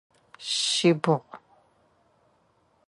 [0.71, 1.19] Шъибгъу.